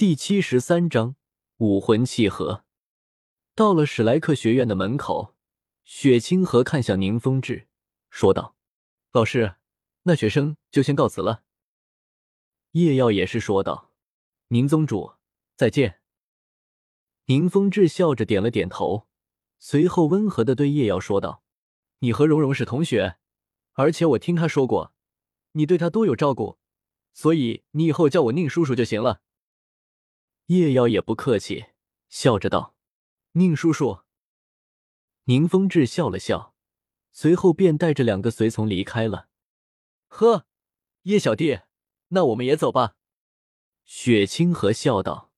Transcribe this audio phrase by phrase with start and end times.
[0.00, 1.14] 第七十三章
[1.58, 2.64] 武魂契合。
[3.54, 5.36] 到了史莱克学院的门口，
[5.84, 7.68] 雪清河看向宁风致，
[8.08, 8.56] 说道
[9.12, 9.56] ：“老师，
[10.04, 11.42] 那学生就先告辞了。”
[12.72, 13.92] 叶耀也是说道
[14.48, 15.16] ：“宁宗主，
[15.54, 16.00] 再见。”
[17.28, 19.06] 宁风致笑着点了点头，
[19.58, 21.42] 随后温和的对叶耀说道
[22.00, 23.18] ：“你和蓉蓉是同学，
[23.74, 24.94] 而且我听他说过，
[25.52, 26.58] 你对他多有照顾，
[27.12, 29.20] 所以你以后叫我宁叔叔就行了。”
[30.50, 31.66] 叶耀也不客气，
[32.08, 32.74] 笑着道
[33.38, 34.00] ：“宁叔叔。”
[35.26, 36.56] 宁风致笑了笑，
[37.12, 39.28] 随后便带着两个随从离开了。
[40.08, 40.46] 呵，
[41.02, 41.60] 叶小弟，
[42.08, 42.96] 那我们也走吧。”
[43.86, 45.30] 雪清河笑道。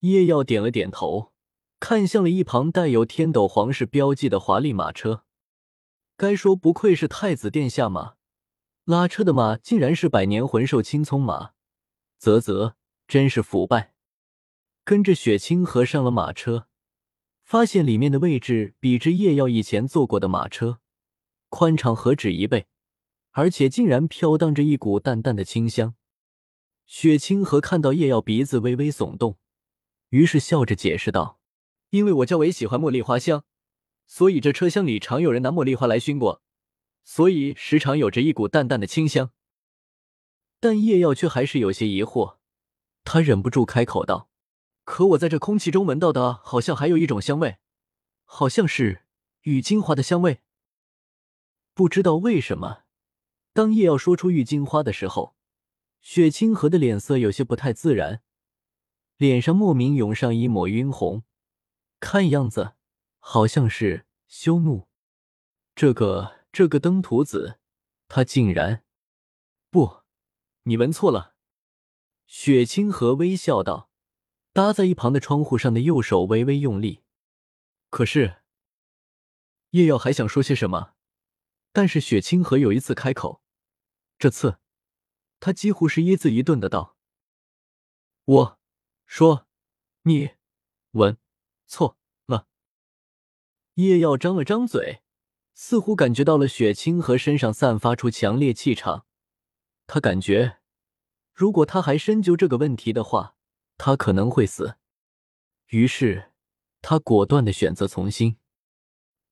[0.00, 1.32] 叶耀点了点头，
[1.80, 5.24] 看向了一旁带有天斗皇室标记的华丽马车。
[6.18, 8.16] 该说不愧是太子殿下马，
[8.84, 11.52] 拉车的马竟然是百年魂兽青葱马，
[12.18, 12.74] 啧啧，
[13.06, 13.94] 真是腐败。
[14.88, 16.66] 跟着雪清河上了马车，
[17.44, 20.80] 发现里面的位置比之叶耀以前坐过的马车
[21.50, 22.68] 宽敞何止一倍，
[23.32, 25.94] 而且竟然飘荡着一股淡淡的清香。
[26.86, 29.36] 雪清河看到叶耀鼻子微微耸动，
[30.08, 31.38] 于是笑着解释道
[31.92, 33.44] ：“因为我较为喜欢茉莉花香，
[34.06, 36.40] 所以这车厢里常有人拿茉莉花来熏过，
[37.04, 39.32] 所以时常有着一股淡淡的清香。”
[40.58, 42.38] 但叶耀却还是有些疑惑，
[43.04, 44.30] 他忍不住开口道。
[44.88, 47.58] 可我在这空气中闻到的，好像还有一种香味，
[48.24, 49.02] 好像是
[49.42, 50.40] 玉金花的香味。
[51.74, 52.84] 不知道为什么，
[53.52, 55.36] 当叶耀说出玉金花的时候，
[56.00, 58.22] 雪清河的脸色有些不太自然，
[59.18, 61.22] 脸上莫名涌上一抹晕红，
[62.00, 62.72] 看样子
[63.18, 64.88] 好像是羞怒。
[65.74, 67.58] 这个这个登徒子，
[68.08, 68.82] 他竟然……
[69.70, 69.98] 不，
[70.62, 71.34] 你闻错了。
[72.26, 73.87] 雪清河微笑道。
[74.58, 77.04] 搭在一旁的窗户上的右手微微用力，
[77.90, 78.42] 可是
[79.70, 80.94] 叶耀还想说些什么，
[81.72, 83.40] 但是雪清河有一次开口，
[84.18, 84.58] 这次
[85.38, 86.96] 他几乎是一字一顿的道
[88.26, 88.58] ：“我
[89.06, 89.46] 说
[90.02, 90.30] 你
[90.90, 91.16] 闻
[91.68, 92.48] 错了。”
[93.74, 95.04] 叶耀张了张嘴，
[95.54, 99.06] 似乎感觉到了雪清河身上散发出强烈气场，
[99.86, 100.58] 他感觉
[101.32, 103.36] 如果他还深究这个问题的话。
[103.78, 104.76] 他可能会死，
[105.68, 106.32] 于是
[106.82, 108.36] 他果断的选择从心。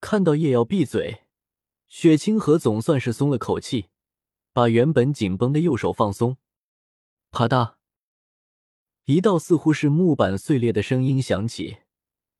[0.00, 1.24] 看到叶耀闭嘴，
[1.88, 3.88] 雪清河总算是松了口气，
[4.52, 6.36] 把原本紧绷的右手放松。
[7.30, 7.76] 啪嗒，
[9.06, 11.78] 一道似乎是木板碎裂的声音响起。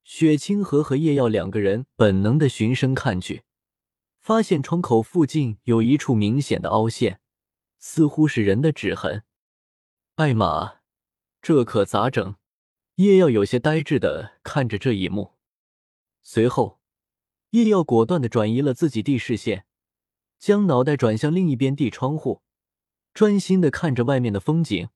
[0.04, 3.44] 雪清河和叶耀两个人本能的循声看去，
[4.20, 7.20] 发现窗口附近有一处明显的凹陷，
[7.78, 9.24] 似乎是人的指痕。
[10.16, 10.83] 艾玛。
[11.44, 12.36] 这可咋整？
[12.94, 15.34] 叶耀有些呆滞的看着这一幕，
[16.22, 16.80] 随后
[17.50, 19.66] 叶耀果断的转移了自己地视线，
[20.38, 22.40] 将脑袋转向另一边地窗户，
[23.12, 24.88] 专心的看着外面的风景。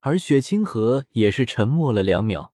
[0.00, 2.52] 而雪清河也是沉默了两秒，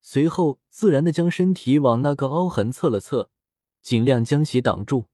[0.00, 3.30] 随后自然的将身体往那个凹痕侧了侧，
[3.80, 5.06] 尽量将其挡住。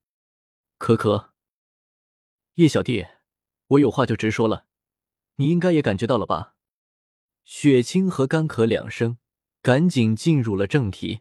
[0.78, 1.34] 可可，
[2.54, 3.04] 叶小弟，
[3.66, 4.64] 我有话就直说了，
[5.34, 6.54] 你应该也感觉到了吧？
[7.48, 9.18] 雪清河干咳两声，
[9.62, 11.20] 赶紧进入了正题。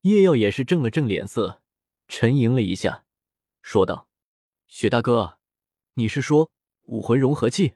[0.00, 1.62] 叶耀也是正了正脸色，
[2.08, 3.04] 沉吟了一下，
[3.62, 4.08] 说道
[4.66, 5.38] ：“雪大哥，
[5.94, 6.50] 你是说
[6.86, 7.74] 武魂融合技？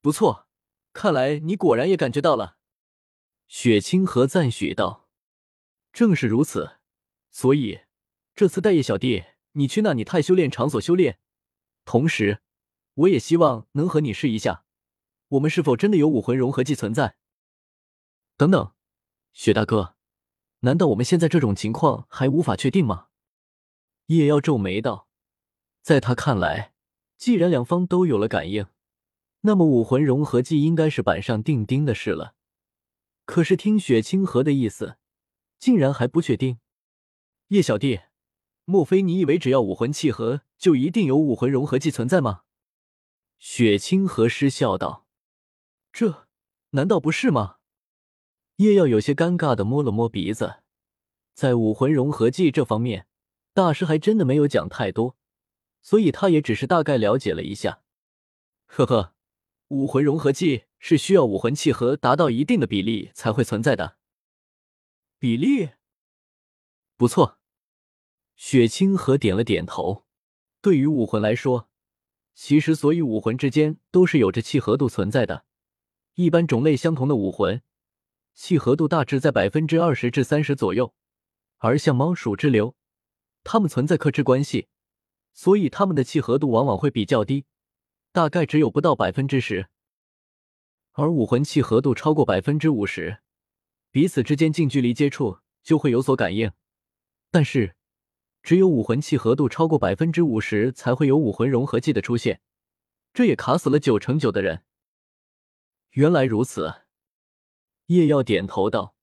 [0.00, 0.46] 不错，
[0.92, 2.58] 看来你果然也感觉到了。”
[3.48, 5.08] 雪清河赞许道
[5.92, 6.76] ：“正是如此，
[7.32, 7.80] 所以
[8.36, 9.24] 这次带叶小弟
[9.54, 11.18] 你去那拟态修炼场所修炼，
[11.84, 12.40] 同时
[12.94, 14.64] 我也希望能和你试一下。”
[15.30, 17.16] 我们是否真的有武魂融合技存在？
[18.36, 18.72] 等等，
[19.32, 19.94] 雪大哥，
[20.60, 23.06] 难道我们现在这种情况还无法确定吗？
[24.06, 25.06] 叶妖皱眉道，
[25.82, 26.74] 在他看来，
[27.16, 28.66] 既然两方都有了感应，
[29.42, 32.34] 那么武魂融合技应该是板上钉钉的事了。
[33.24, 34.96] 可是听雪清河的意思，
[35.60, 36.58] 竟然还不确定。
[37.48, 38.00] 叶小弟，
[38.64, 42.42] 莫非你以为只要武魂契合，就一定有武魂融合技存在吗？
[43.38, 45.06] 雪清河失笑道。
[45.92, 46.26] 这
[46.70, 47.56] 难道不是吗？
[48.56, 50.62] 叶耀有些尴尬的摸了摸鼻子，
[51.34, 53.06] 在武魂融合技这方面，
[53.54, 55.16] 大师还真的没有讲太多，
[55.80, 57.82] 所以他也只是大概了解了一下。
[58.66, 59.14] 呵呵，
[59.68, 63.96] 武魂融合技是需要武魂契合达到一定的比例才会存在的。
[65.18, 65.70] 比例？
[66.96, 67.38] 不错。
[68.36, 70.06] 雪清河点了点头。
[70.62, 71.70] 对于武魂来说，
[72.34, 75.44] 其实所有武魂之间都是有着契合度存在的。
[76.22, 77.62] 一般种类相同的武魂，
[78.34, 80.92] 契合度大致在百分之二十至三十左右。
[81.56, 82.76] 而像猫鼠之流，
[83.42, 84.68] 它们存在克制关系，
[85.32, 87.46] 所以它们的契合度往往会比较低，
[88.12, 89.68] 大概只有不到百分之十。
[90.92, 93.20] 而武魂契合度超过百分之五十，
[93.90, 96.52] 彼此之间近距离接触就会有所感应。
[97.30, 97.74] 但是，
[98.42, 102.42] 只有武魂契合度超过百分之五十，才会有武魂融合技的出现，
[103.14, 104.64] 这也卡死了九成九的人。
[105.90, 106.82] 原来如此，
[107.86, 108.94] 叶耀点头道：“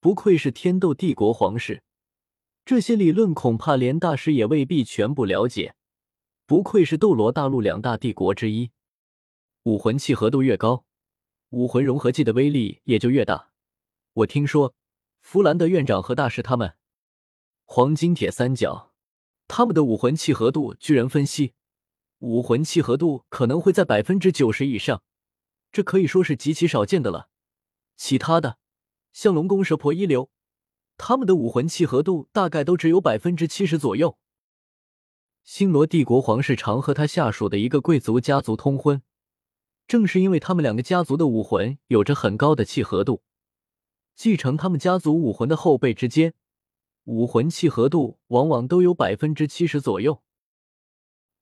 [0.00, 1.82] 不愧是天斗帝国皇室，
[2.64, 5.74] 这些理论恐怕连大师也未必全部了解。
[6.44, 8.70] 不愧是斗罗大陆两大帝国之一，
[9.62, 10.84] 武魂契合度越高。”
[11.50, 13.50] 武魂融合技的威力也就越大。
[14.12, 14.74] 我听说，
[15.22, 16.74] 弗兰德院长和大师他们，
[17.64, 18.92] 黄金铁三角，
[19.48, 21.54] 他们的武魂契合度，据人分析，
[22.18, 25.02] 武魂契合度可能会在百分之九十以上，
[25.76, 27.28] 这可以说是极其少见的了。
[27.98, 28.56] 其他的，
[29.12, 30.30] 像龙宫蛇婆一流，
[30.96, 34.16] 他们的武魂契合度大概都只有百分之七十左右。
[35.44, 39.02] 星罗帝国皇室常和他下属的一个贵族家族通婚。
[39.86, 43.22] 正是因为他们两个家族的武魂有着很高的契合度，
[44.14, 46.32] 继承他们家族武魂的后辈之间，
[47.04, 50.22] 武魂契合度往往都有百分之七十左右。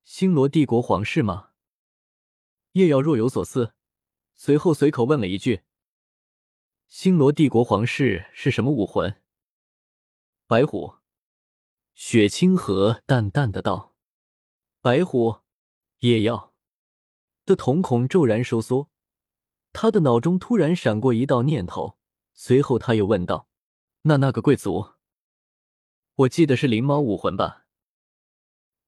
[0.03, 1.51] 星罗帝国皇室吗？
[2.73, 3.71] 叶耀若有所思，
[4.35, 5.63] 随后随口问了一句
[6.87, 9.21] ：“星罗帝国皇室是什么武魂？”
[10.47, 10.95] 白虎。
[11.93, 13.95] 雪清河淡淡的道
[14.81, 15.39] ：“白虎。”
[15.99, 16.53] 夜耀。
[17.45, 18.89] 的瞳孔骤然收缩，
[19.71, 21.97] 他的脑中突然闪过一道念头，
[22.33, 23.47] 随后他又问道
[24.03, 24.93] ：“那那个贵族，
[26.15, 27.67] 我记得是灵猫武魂吧？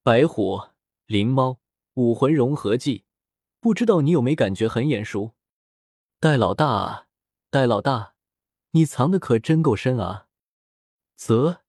[0.04, 0.60] 白虎
[1.06, 1.60] 灵猫
[1.94, 3.06] 武魂融合技，
[3.60, 5.37] 不知道你有没感觉很眼熟？
[6.20, 7.06] 戴老大，
[7.52, 8.16] 戴老大，
[8.72, 10.26] 你藏的可真够深啊！
[11.16, 11.60] 啧，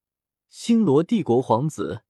[0.48, 2.02] 星罗帝国皇子，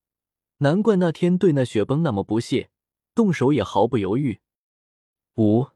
[0.58, 2.70] 难怪那天对那雪崩那么不屑，
[3.12, 4.40] 动手也毫不犹豫。”
[5.34, 5.70] 五，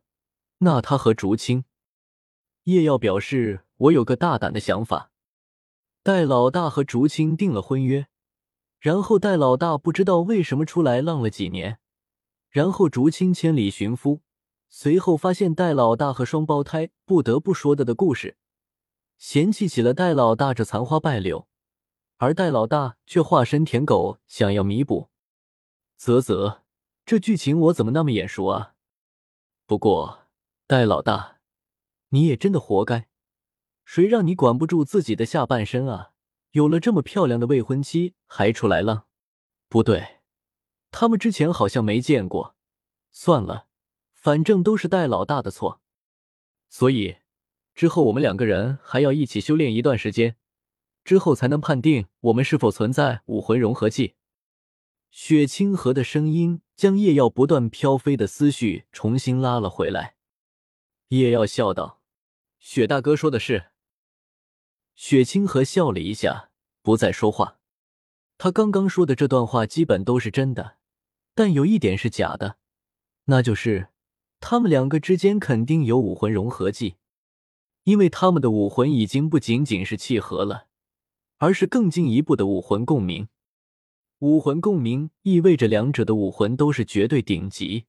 [0.59, 1.65] 那他和竹青，
[2.63, 5.11] 叶耀表示：“我有个大胆的想法，
[6.05, 8.07] 戴老大和竹青订了婚约，
[8.79, 11.81] 然后戴老大不知道为什么出来浪了几年，
[12.51, 14.21] 然后竹青千里寻夫，
[14.75, 18.39] 随后发现戴老大和双胞胎，不得不说的的故事，
[19.19, 21.47] 嫌弃起了戴老大这残花败柳，
[22.17, 25.11] 而戴老大却化身舔狗，想要弥补。
[25.99, 26.63] 啧啧，
[27.05, 28.73] 这剧情我怎么那么眼熟啊？”
[29.69, 30.23] 不过，
[30.67, 31.41] 戴老大，
[32.09, 33.09] 你也真的活该！
[33.85, 36.13] 谁让你管不住自己的下半身啊？
[36.53, 39.05] 有了这么漂亮的未婚妻，还出来浪？
[39.69, 40.21] 不对，
[40.91, 42.57] 他们之前好像没见过。
[43.11, 43.67] 算了，
[44.23, 45.83] 反正都是戴老大的错。
[46.71, 47.17] 所以，
[47.75, 50.37] 之后我们两个人还要一起修炼一段时间，
[51.05, 54.15] 之后才能判定我们是否存在武魂融合技。
[55.11, 56.63] 雪清河的声音。
[56.75, 60.17] 将叶耀不断飘飞的思绪重新拉了回来。
[61.11, 62.03] 叶耀笑道
[62.59, 63.67] ：“雪大哥说的是。”
[64.97, 66.51] 雪清河笑了一下，
[66.83, 67.61] 不再说话。
[68.37, 70.79] 他刚刚说的这段话基本都是真的，
[71.37, 72.57] 但有一点是假的，
[73.27, 73.91] 那就是
[74.43, 76.97] 他们两个之间肯定有武魂融合技，
[77.85, 80.67] 因为他们的武魂已经不仅仅是契合了，
[81.39, 83.29] 而是更进一步的武魂共鸣。
[84.19, 87.87] 武魂共鸣意味着两者的武魂都是绝对顶级，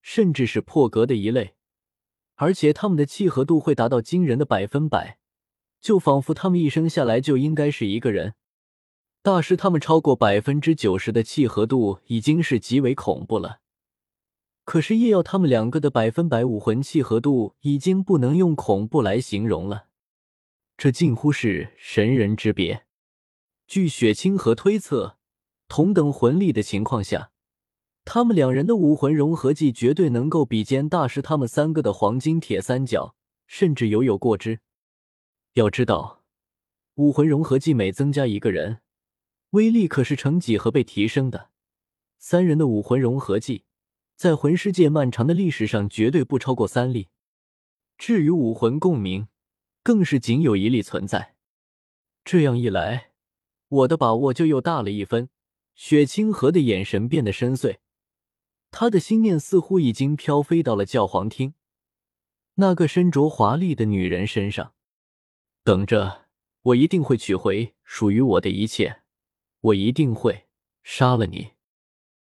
[0.00, 1.54] 甚至是破格的一类，
[2.36, 5.18] 而且他们的契合度会达到惊人的百分百，
[5.80, 8.34] 就仿佛他们一生下来就应该是一个人。
[9.20, 13.61] 大师他们超过百分之九十的契合度已经是极为恐怖了，
[14.64, 19.86] 可是叶耀他们两个的百分百武魂契合度已经不能用恐怖来形容了，
[20.76, 22.86] 这近乎是神人之别。
[23.66, 25.18] 据雪清河推测。
[25.68, 27.30] 同等魂力的情况下，
[28.04, 33.14] 他们两人的武魂融合技绝对能够比肩大师他们三个的黄金铁三角，
[33.46, 34.60] 甚至犹有过之。
[35.54, 36.24] 要知道，
[36.96, 38.82] 武魂融合技每增加一个人，
[39.52, 41.48] 威力可是成几何倍提升的。
[42.18, 43.64] 三人的武魂融合技，
[44.16, 47.08] 在魂师界漫长的历史上绝对不超过三例。
[47.98, 49.28] 至于武魂共鸣，
[49.82, 51.34] 更是仅有一例存在。
[52.24, 53.12] 这样一来，
[53.68, 55.28] 我的把握就又大了一分。
[55.74, 57.78] 雪清河的眼神变得深邃，
[58.70, 61.54] 他的心念似乎已经飘飞到了教皇厅
[62.56, 64.74] 那个身着华丽的女人身上。
[65.64, 66.26] 等着，
[66.62, 69.02] 我一定会取回属于我的一切，
[69.60, 70.46] 我一定会
[70.82, 71.52] 杀了你。